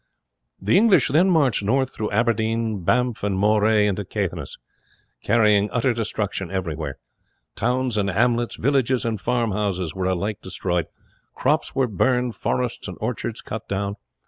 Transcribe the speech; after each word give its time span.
The 0.59 0.77
English 0.77 1.09
then 1.09 1.29
marched 1.29 1.61
north 1.61 1.93
through 1.93 2.09
Aberdeen, 2.09 2.83
Banff, 2.83 3.23
and 3.23 3.37
Moray 3.37 3.85
into 3.85 4.03
Caithness, 4.03 4.57
carrying 5.21 5.69
utter 5.69 5.93
destruction 5.93 6.49
everywhere; 6.49 6.97
towns 7.55 7.99
and 7.99 8.09
hamlets, 8.09 8.55
villages 8.55 9.05
and 9.05 9.21
farmhouses 9.21 9.93
were 9.93 10.07
alike 10.07 10.41
destroyed; 10.41 10.87
crops 11.35 11.75
were 11.75 11.85
burned, 11.85 12.33
forests 12.33 12.87
and 12.87 12.97
orchards 12.99 13.41
cut 13.41 13.67
down. 13.69 13.95